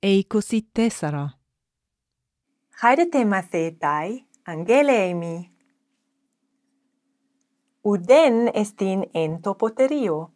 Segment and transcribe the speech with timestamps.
[0.00, 1.38] E così tesara.
[2.80, 5.50] Haidete mathetai, angeleimi.
[7.82, 10.32] Uden estin ento poterio.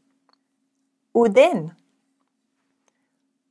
[1.14, 1.76] Uden.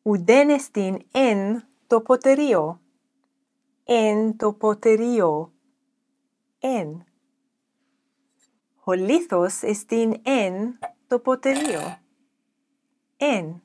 [0.04, 2.82] Uden estin en topoterio.
[3.86, 5.54] En topoterio.
[6.62, 7.11] En.
[8.91, 8.91] Εν.
[8.91, 11.99] Ο λίθος εστίν εν το ποτερίο.
[13.17, 13.63] Εν.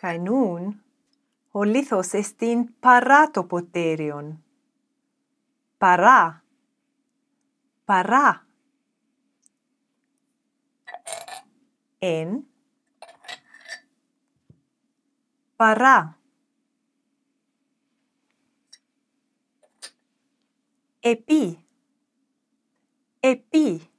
[0.00, 0.82] Κανούν,
[1.50, 4.44] ο λίθος εστίν παρά το ποτερίον.
[5.78, 6.44] Παρά.
[7.84, 8.46] Παρά.
[11.98, 12.46] Εν.
[15.56, 16.20] Παρά.
[21.00, 21.66] Επί.
[23.23, 23.89] Επί.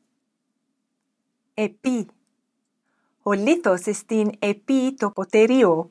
[1.55, 2.09] Επί.
[3.23, 5.91] Ο λίθος εστίν επί το ποτερίο.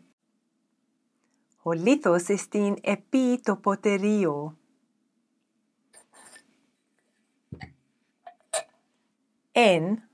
[1.61, 4.57] Ο λίθος εστίν επί το ποτερίο.
[9.51, 10.09] Εν.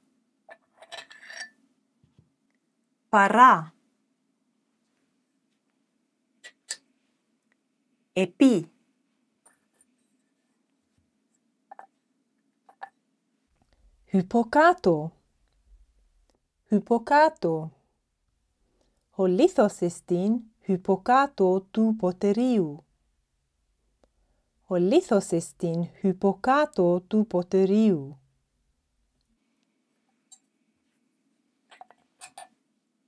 [3.10, 3.74] Παρά.
[8.14, 8.72] Επί.
[14.18, 15.12] Hypokátó.
[16.70, 17.72] Hypokátó.
[19.16, 22.86] Ο λίθος εστίν hypokátó του ποτερίου.
[24.66, 28.20] Ο λίθος εστίν hypokátó του ποτερίου.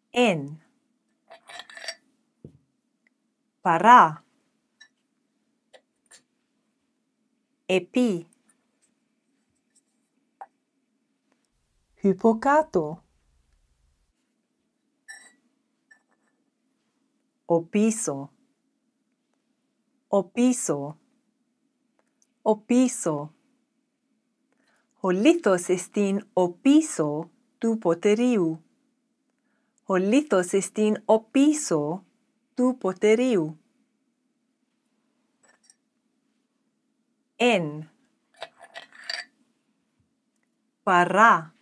[0.09, 0.61] Εν.
[3.61, 4.23] Παρά.
[7.65, 8.27] Επί.
[12.03, 13.03] hypocato
[17.47, 18.29] opiso
[20.09, 20.97] opiso
[22.43, 23.33] opiso
[25.01, 28.59] Holitos estin opiso tu poteriu.
[29.87, 32.03] Holitos estin opiso
[32.55, 33.57] tu poteriu.
[37.37, 37.89] En.
[40.83, 41.58] Para.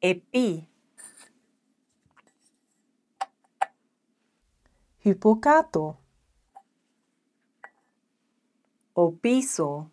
[0.00, 0.68] epi
[5.04, 6.00] hipocato
[8.94, 9.90] opiso.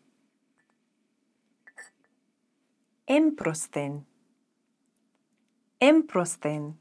[3.06, 4.06] Emprosten.
[5.80, 6.78] Emprosten.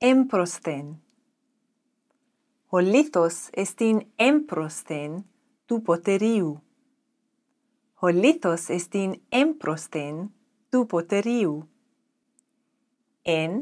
[0.00, 1.00] Emprosten.
[2.68, 5.24] Holitos estin emprosten
[5.66, 6.60] tu poteriu.
[8.02, 10.34] Holitos estin emprosten
[10.74, 11.68] du poteriu.
[13.22, 13.52] En.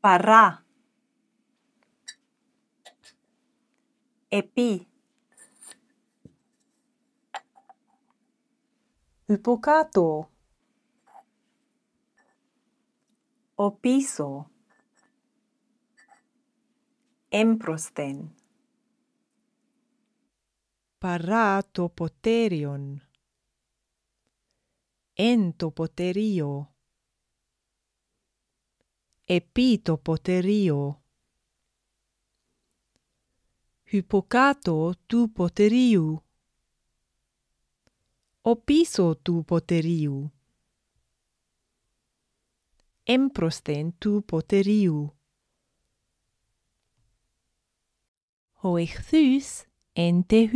[0.00, 0.64] Para.
[4.30, 4.88] Epi.
[9.28, 10.30] Ipocato
[13.56, 14.50] Opiso.
[17.30, 18.16] Emprosten.
[20.98, 23.05] Parato poterion
[25.18, 26.74] εν το ποτερίο,
[29.24, 31.02] επί το ποτερίο,
[33.84, 36.24] υποκάτω του ποτερίου,
[38.40, 40.32] ο πίσω του ποτερίου,
[43.02, 45.16] εμπροσθεν του ποτερίου.
[48.60, 49.62] Ο εχθούς
[49.92, 50.48] εν τε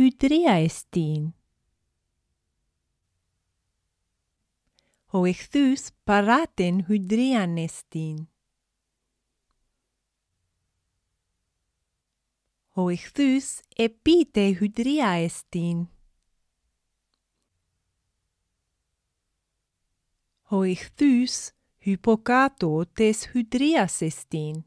[0.45, 1.33] εστίν.
[5.13, 8.27] ο εχθούς παράτεν την εστίν.
[12.73, 15.87] Ο εχθούς επίτε χουντρία εστίν.
[20.47, 24.65] Ο εχθούς υποκάτω τες χουντρίας εστίν.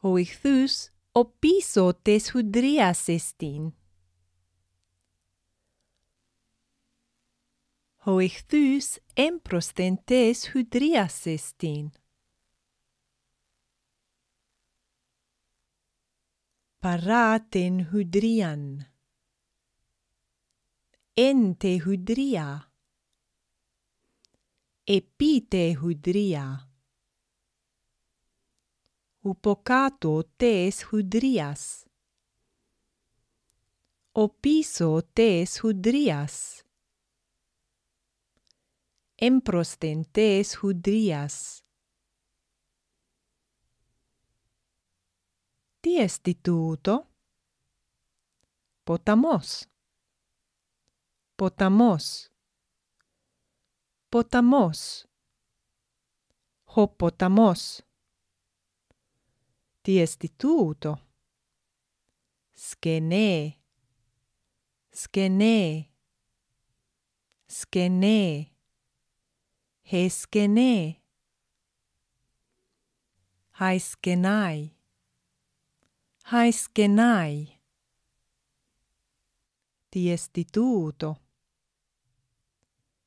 [0.00, 3.77] Ο εχθούς ο πίσω της χουντρίας εστίν.
[8.04, 11.90] Ο εχθούς έμπροσθεν τες χυδρίας εστίν.
[16.78, 18.92] Παρά την χυδρίαν.
[21.14, 22.72] Εν τε χυδρία.
[24.84, 26.68] Επί τε χυδρία.
[29.22, 31.84] Upocato tes hudrias.
[34.12, 36.62] Opiso tes hudrias.
[39.20, 41.62] Emprosten tes hudrias.
[45.80, 47.08] Τι εστι τούτο;
[48.82, 49.64] Ποταμός.
[51.34, 52.28] Ποταμός.
[54.08, 55.04] Ποταμός.
[56.64, 57.80] Ο ποταμός.
[59.80, 60.98] Τι εστι τούτο;
[62.52, 63.56] Σκενέ.
[64.88, 65.90] Σκενέ.
[67.46, 68.52] Σκενέ.
[69.90, 70.96] He σκενέ.
[73.50, 74.72] Χαι σκενάει.
[76.24, 77.58] Χαι σκενάει.
[79.88, 81.20] Τι εστι τούτο;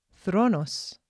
[0.10, 1.02] Θρόνος.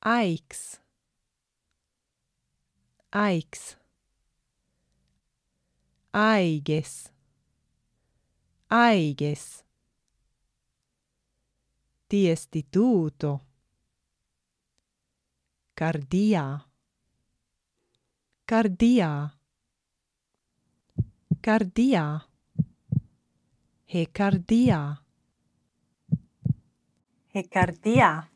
[0.00, 0.80] Aix
[3.10, 3.76] Aix
[6.12, 7.10] Aiges
[8.68, 9.64] Ti
[12.08, 13.40] Tiestituto
[15.74, 16.66] Cardia.
[18.44, 19.32] Cardia.
[21.40, 22.28] Cardia.
[23.90, 25.02] Hecardia
[27.32, 28.30] Hecardia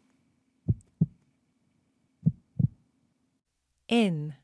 [3.92, 4.34] en,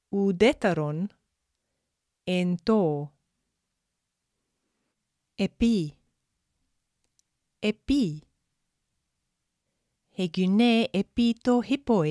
[0.08, 1.08] Ουδέτερον.
[2.24, 3.12] Εν το.
[5.34, 5.98] Επί.
[7.58, 8.22] Επί.
[10.14, 12.02] Εγουνέ επί το χίπο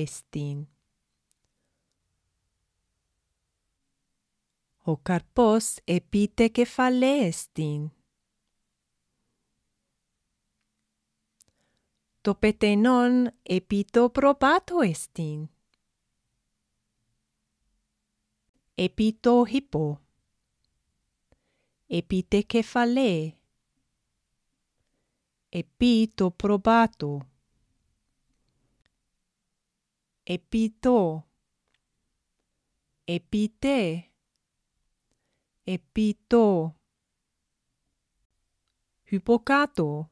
[4.88, 7.90] Ο καρπός επί τε κεφαλέ εστίν.
[12.20, 15.48] Το πετενόν επί το προπάτο εστίν.
[18.74, 20.00] Επί το χίπο.
[21.86, 23.32] Επί τε κεφαλέ.
[25.48, 27.28] Επί το προπάτο.
[30.22, 31.28] Επί το.
[33.04, 34.07] Επί τε.
[35.67, 36.75] Επί το.
[39.11, 40.09] Hypokάτω.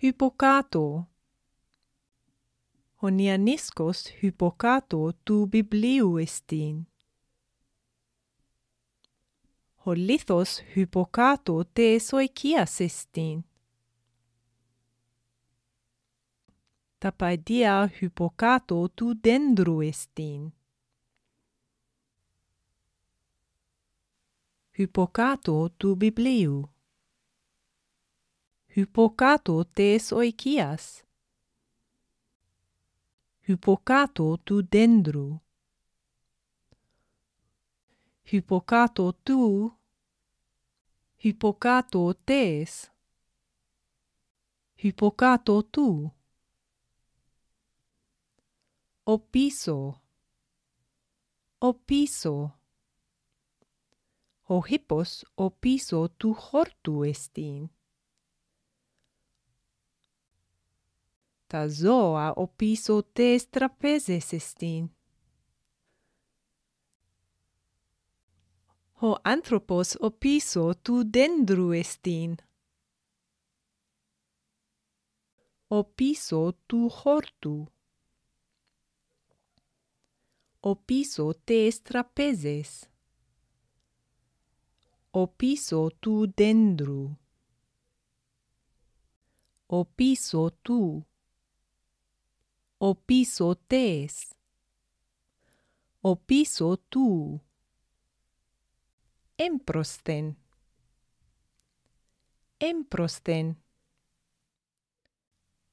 [0.00, 1.06] Hypokάτω.
[2.96, 6.86] Ο νιανίσκος hypokάτω του βιβλίου εστίν.
[9.82, 13.44] Ο λίθος hypokάτω τες οικίας εστίν.
[16.98, 17.90] Τα παϊδία
[24.79, 26.69] Hypocato tu bibliu.
[28.73, 31.03] Hypocato tes oikias.
[33.45, 35.41] Hypocato tu dendru.
[38.23, 39.69] Hypocato tu.
[41.17, 42.89] Hypocato tes.
[44.81, 46.09] Hypocato tu.
[49.05, 49.99] Opiso.
[51.59, 52.58] Opiso.
[54.49, 54.57] Hypokάτω του.
[54.57, 54.57] Ο πίσω.
[54.57, 54.57] Ο πίσω.
[54.57, 57.69] Ο χίπος ο πίσω του χόρτου εστίν.
[61.47, 64.89] Τα ζώα ο πίσω τες τραπέζες εστίν.
[69.01, 72.35] Ο άνθρωπος ο πίσω του δέντρου εστίν.
[75.67, 77.71] Ο πίσω του χόρτου.
[80.59, 82.89] Ο πίσω τες τραπέζες.
[85.11, 87.15] opiso tu dendru,
[89.67, 91.03] opiso tu,
[92.79, 94.35] opiso tes,
[96.01, 97.39] opiso tu,
[99.37, 100.35] emprosten,
[102.59, 103.55] emprosten.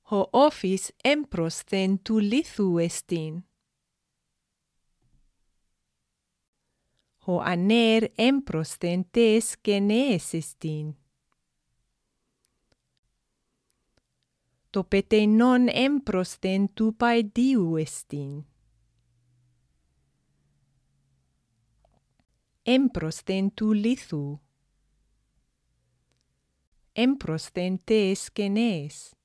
[0.08, 3.42] Ho office emprosten tu lithu estin.
[7.26, 10.94] Hoaner emprostentes geneesistin.
[14.70, 18.44] Topete non emprosten tupai diuestin.
[22.64, 24.38] Emprosten tu lithu.
[26.94, 29.16] Emprosten tes genes.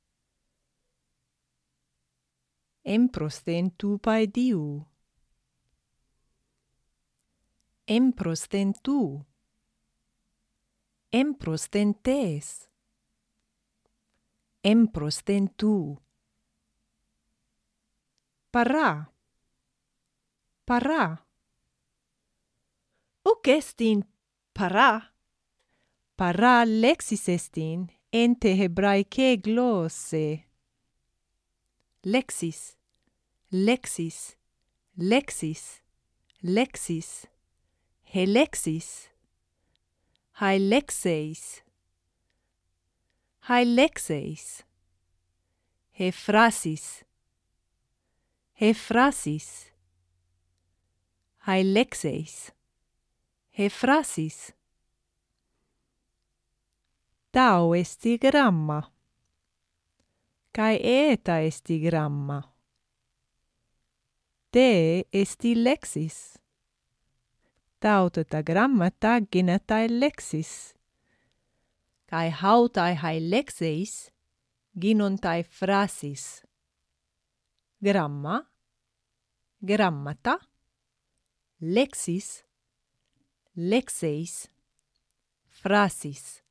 [2.84, 4.91] Emprosten tupai diu.
[8.00, 9.26] Του λίθου.
[11.10, 12.70] Έμπροσθεν τες γενναίες.
[14.62, 15.50] Έμπροσθεν του παϊδίου.
[15.52, 15.52] Έμπροσθεν του.
[15.52, 15.52] Έμπροσθεν τες.
[15.52, 16.02] Έμπροσθεν του.
[18.50, 19.14] Παρά.
[20.64, 21.28] Παρά.
[23.22, 24.04] Ουκ εστίν
[24.52, 25.16] παρά.
[26.16, 30.46] Παρά λέξεις εστίν εν τε εβραϊκέ γλώσσε.
[32.02, 32.76] Λέξεις.
[33.50, 34.36] Λέξεις.
[34.94, 35.80] Λέξεις.
[36.42, 37.31] Λέξεις.
[38.14, 39.10] helexis,
[40.42, 41.64] hylexeis,
[43.48, 44.64] hylexeis,
[45.94, 47.06] hefrasis,
[48.60, 49.72] hefrasis,
[51.48, 52.52] hylexeis,
[53.52, 54.52] hefrasis.
[57.32, 58.92] Tau est gramma,
[60.52, 62.44] cae eta est gramma.
[64.52, 66.41] Te est lexis.
[67.82, 70.76] Tauteta grammatta ginetai leksis.
[72.06, 74.12] Kai hautai hai lekseis,
[74.78, 76.46] ginontai frasis.
[77.82, 78.36] Gramma,
[79.66, 80.38] grammata,
[81.60, 82.46] leksis,
[83.56, 84.46] lekseis,
[85.50, 86.44] frasis.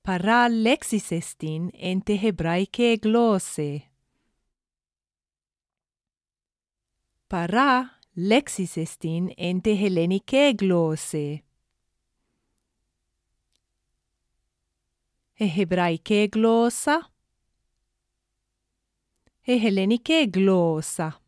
[0.00, 3.84] Para leksis estin ente hebraike glose.
[7.28, 11.43] Para Παρά λέξεις εστίν εν τε χελενικέ γλώσσε.
[15.33, 17.13] Ε εβραϊκέ γλώσσα.
[19.41, 21.21] Ε χελενικέ γλώσσα.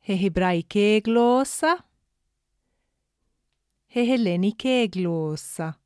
[0.00, 1.88] Ε εβραϊκέ γλώσσα.
[3.88, 5.80] Ε χελενικέ γλώσσα.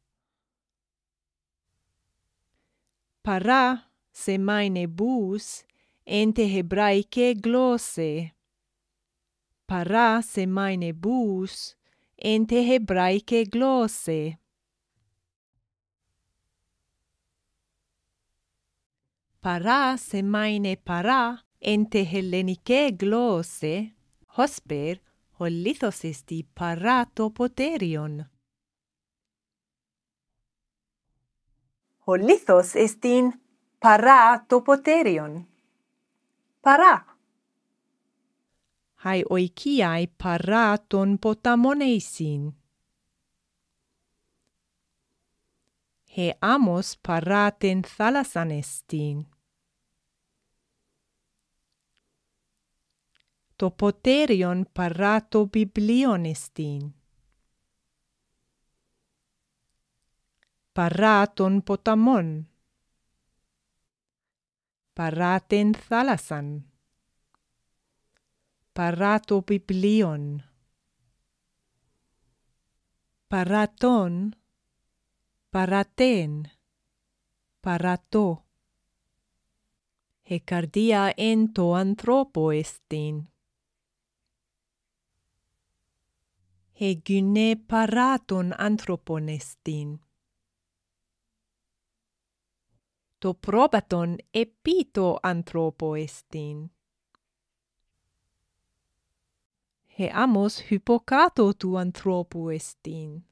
[3.23, 5.62] παρά σε μάινεμπούς
[6.05, 8.35] εν τε εβραϊκέ γλώσσε.
[9.68, 11.74] Παρά σε μάινεμπούς
[12.16, 14.40] εν τε εβραϊκέ γλώσσε.
[19.40, 23.96] Παρά σε μάινε παρά εν τε χελενικέ γλώσσε,
[24.26, 24.98] χόσπερ
[25.38, 28.32] ο λίθος εστι παρά το ποτέριον.
[32.04, 33.40] Ο λίθος εστίν
[33.78, 35.48] παρά το ποτέριον.
[36.62, 37.17] Παρά.
[39.08, 42.42] hai oikiai paraton potamoneisin.
[46.18, 49.18] He amos paraten thalasanestin.
[53.58, 56.82] To poterion parato biblionestin.
[60.74, 62.28] Paraton potamon.
[64.96, 66.48] Paraten thalasan.
[68.78, 70.44] Παρά των ποταμών, παρά την θάλασσαν, παρά το βιβλίον,
[73.28, 74.34] παρά τον,
[75.50, 76.46] παρά τεν,
[77.60, 78.46] παρά το.
[80.24, 83.30] Η καρδία εν το ανθρώπο εστίν.
[86.80, 90.00] Εγγυνέ παρά τον άνθρωπον εστίν.
[93.18, 96.72] το πρόβατον επί το ανθρώπο εστίν.
[99.98, 103.24] he heamos hypocato tu anthropu estin.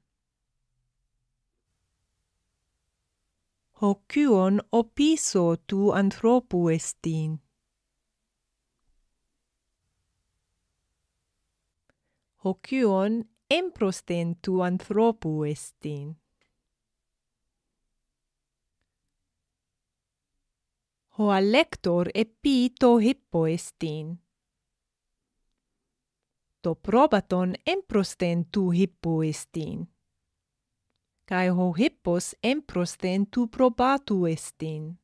[3.81, 7.39] Hocion opiso tu anthropu estin.
[12.43, 16.15] Hocion emprosten tu anthropu estin.
[21.17, 24.24] Ho alector epito hippo estin.
[26.65, 26.81] Το χίππο εστίν.
[26.81, 29.87] Το πρόβατον εμπροσθεν του χίππου εστίν.
[31.25, 34.99] Καί ο χίππος εμπροσθεν του προβάτου εστίν.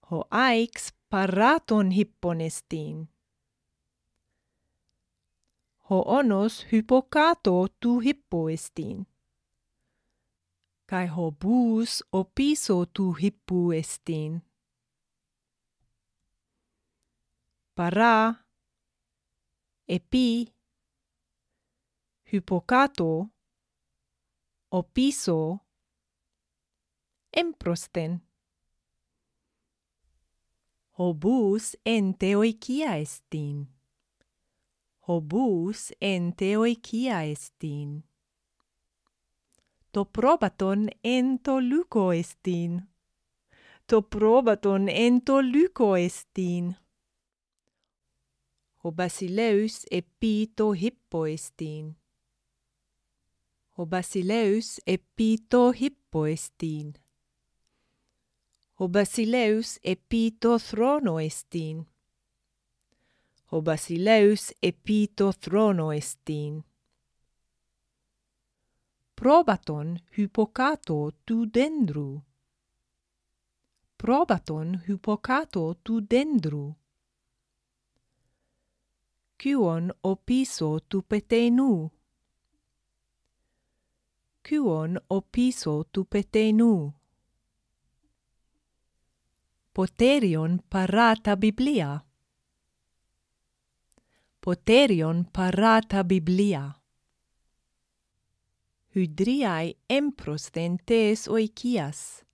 [0.00, 3.08] Ο άιξ παρά τον χίππον εστίν.
[5.90, 8.98] ho onos hypokato tu hippo estin.
[10.86, 11.92] Kai ho bus
[19.90, 20.50] o piso tu hippu estin.
[20.50, 20.54] Para, epi,
[22.32, 23.30] hypokato,
[24.70, 25.60] o piso,
[27.32, 28.20] emprosten.
[30.90, 33.66] Hobus ente oikia estin.
[35.08, 38.04] Hobus ente oikia estin.
[39.92, 42.86] To probaton ento luko estin.
[43.86, 45.40] To probaton ento
[48.82, 51.94] ο βασιλεός επί το hippoεστίν.
[53.72, 56.90] Ο βασιλεός επί το hippoεστίν.
[58.74, 61.84] Ο βασιλεός επί το thronoεστίν.
[63.46, 66.58] Ο βασιλεός επί το thronoεστίν.
[69.14, 72.24] Προβάτων χυποκάτω του δένδρου.
[73.96, 76.79] Προβάτων χυποκάτω του δένδρου.
[79.40, 81.90] Cion opiso tu petenu?
[84.44, 86.92] Cion opiso tu petenu?
[89.72, 92.04] Poterion parata Biblia.
[94.40, 96.74] Poterion parata Biblia.
[98.94, 102.24] Hydriae emprostentes oikias.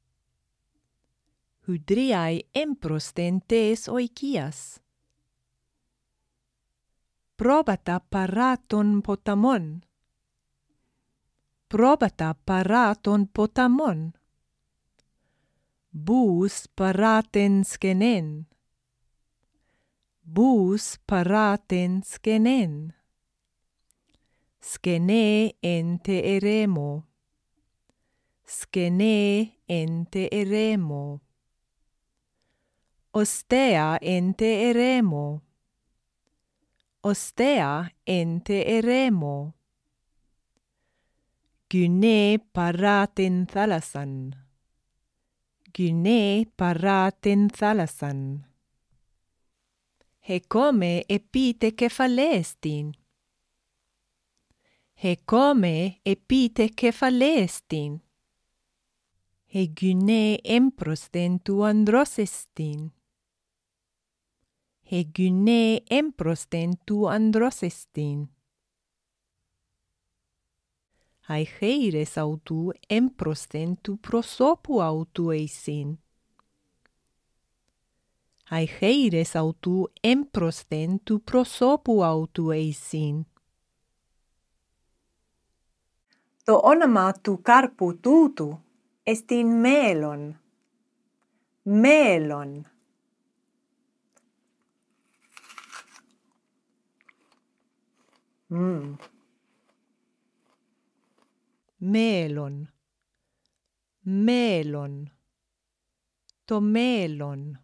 [1.69, 4.81] Hydriae emprostentes oikias.
[7.37, 9.83] Probata paraton potamon.
[11.69, 14.13] Probata paraton potamon.
[15.93, 18.47] Bus paraten skenen.
[20.25, 22.95] Bus paraten skenen.
[24.61, 27.05] Skene ente eremo.
[28.47, 31.21] Skene ente eremo.
[33.13, 35.46] Ostea ente eremo.
[37.07, 39.55] ostea enteeremo.
[41.71, 44.35] Güne paraten thalasan.
[45.75, 48.47] Güne paraten thalassan.
[50.29, 52.95] He come epite kefalestin.
[55.03, 58.01] He come epite kefalestin.
[59.47, 62.96] He gyne emprosten tu androsestin.
[64.90, 68.28] He gyne emprosten tu androsestin.
[71.28, 75.98] Ai heires autu emprosten tu prosopu autu eisin.
[78.50, 83.26] Ai heires autu emprosten tu prosopu autu eisin.
[86.44, 88.62] Το όνομα του κάρπου τούτου
[89.04, 90.40] εστιν μέλλον.
[91.62, 92.66] Μέλλον.
[98.48, 98.96] Μμμ.
[101.78, 102.74] Μέλλον.
[104.00, 105.12] Μέλλον.
[106.46, 107.62] Το μέλλον.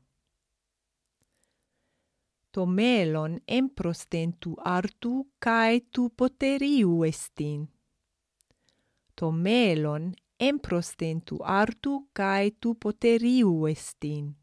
[2.49, 7.69] Το μέλλον εμπροσθεν του άρτου καί του ποτερίου εστιν.
[9.13, 14.35] Το μέλλον εμπροσθεν του άρτου καί του ποτερίου εστιν.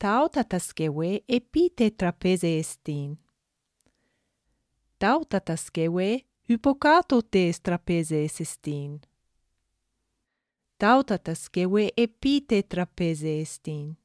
[0.00, 3.18] ταύτατασκευε επίτε τραπέζε εστίν.
[4.96, 9.00] Ταύτατασκευε υποκάτωτε τραπέζες εστίν.
[10.76, 13.96] Ταύτατασκευε επίτε τραπέζε εστίν.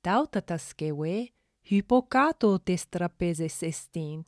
[0.00, 4.26] Ταύτατασκευε υποκάτωτε τραπέζες εστίν.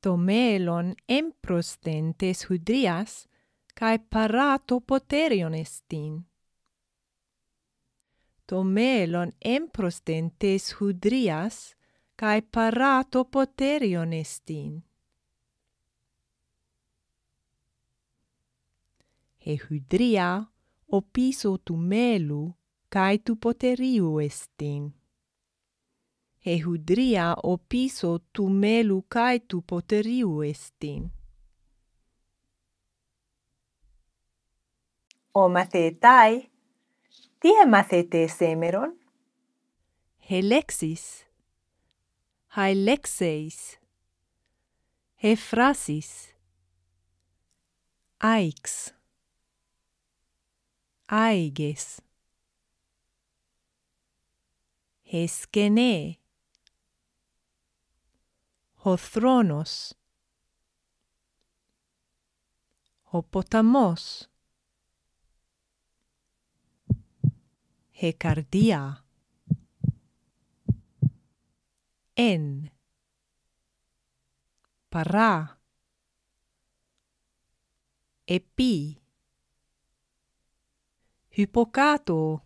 [0.00, 3.28] to melon emprostentes hudrias,
[3.74, 6.24] cae parato poterion estin.
[8.46, 11.76] To melon emprostentes hudrias,
[12.16, 14.82] cae parato poterion estin.
[19.38, 20.50] He hudria
[20.88, 22.54] opiso tu melu,
[22.88, 24.99] cae tu poteriu estin.
[26.42, 31.10] εχουδρία οπίσω του μέλου καί του ποτερίου εστίν.
[35.32, 36.48] Ο μαθητάι,
[37.38, 38.94] τι έμαθετε σήμερον;
[40.28, 41.26] Ελέξεις,
[42.48, 43.78] αελέξεις,
[45.16, 46.34] εφράσεις,
[48.16, 48.94] αίξ,
[51.10, 52.00] αίγες,
[55.10, 56.19] εσκενέ.
[58.82, 59.92] Ο θρόνος.
[63.02, 64.26] Ο ποταμός.
[68.00, 69.04] Εκαρδία.
[72.12, 72.70] Εν.
[74.88, 75.60] Παρά.
[78.24, 79.02] Επί.
[81.28, 82.40] Hypokάτω.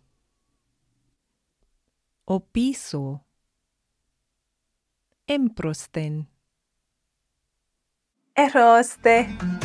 [2.23, 3.24] Ο πίσω.
[5.27, 6.27] Emprosten.
[8.35, 9.64] Eroste.